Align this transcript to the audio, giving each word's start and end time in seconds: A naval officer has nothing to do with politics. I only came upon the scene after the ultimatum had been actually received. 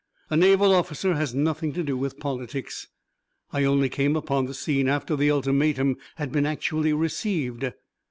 A 0.31 0.35
naval 0.35 0.73
officer 0.73 1.13
has 1.13 1.35
nothing 1.35 1.73
to 1.73 1.83
do 1.83 1.95
with 1.95 2.17
politics. 2.19 2.87
I 3.53 3.65
only 3.65 3.87
came 3.87 4.15
upon 4.15 4.47
the 4.47 4.55
scene 4.55 4.87
after 4.87 5.15
the 5.15 5.29
ultimatum 5.29 5.97
had 6.15 6.31
been 6.31 6.47
actually 6.47 6.91
received. 6.91 7.71